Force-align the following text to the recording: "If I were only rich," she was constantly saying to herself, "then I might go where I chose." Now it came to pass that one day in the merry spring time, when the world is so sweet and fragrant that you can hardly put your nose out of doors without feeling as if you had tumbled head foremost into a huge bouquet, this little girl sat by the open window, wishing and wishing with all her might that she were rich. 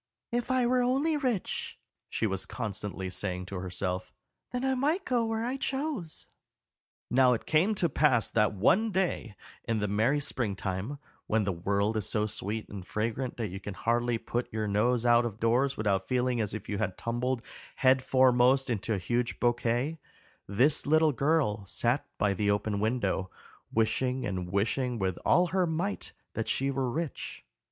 "If 0.31 0.49
I 0.49 0.65
were 0.65 0.81
only 0.81 1.15
rich," 1.15 1.77
she 2.09 2.25
was 2.25 2.47
constantly 2.47 3.11
saying 3.11 3.45
to 3.45 3.57
herself, 3.57 4.11
"then 4.51 4.65
I 4.65 4.73
might 4.73 5.05
go 5.05 5.27
where 5.27 5.45
I 5.45 5.57
chose." 5.57 6.25
Now 7.11 7.33
it 7.33 7.45
came 7.45 7.75
to 7.75 7.87
pass 7.87 8.27
that 8.31 8.51
one 8.51 8.89
day 8.91 9.35
in 9.63 9.77
the 9.77 9.87
merry 9.87 10.19
spring 10.19 10.55
time, 10.55 10.97
when 11.27 11.43
the 11.43 11.51
world 11.51 11.95
is 11.97 12.09
so 12.09 12.25
sweet 12.25 12.67
and 12.67 12.83
fragrant 12.83 13.37
that 13.37 13.49
you 13.49 13.59
can 13.59 13.75
hardly 13.75 14.17
put 14.17 14.51
your 14.51 14.67
nose 14.67 15.05
out 15.05 15.23
of 15.23 15.39
doors 15.39 15.77
without 15.77 16.07
feeling 16.07 16.41
as 16.41 16.55
if 16.55 16.67
you 16.67 16.79
had 16.79 16.97
tumbled 16.97 17.43
head 17.75 18.01
foremost 18.03 18.71
into 18.71 18.95
a 18.95 18.97
huge 18.97 19.39
bouquet, 19.39 19.99
this 20.47 20.87
little 20.87 21.11
girl 21.11 21.63
sat 21.65 22.07
by 22.17 22.33
the 22.33 22.49
open 22.49 22.79
window, 22.79 23.29
wishing 23.71 24.25
and 24.25 24.51
wishing 24.51 24.97
with 24.97 25.19
all 25.23 25.45
her 25.49 25.67
might 25.67 26.11
that 26.33 26.47
she 26.47 26.71
were 26.71 26.89
rich. 26.89 27.45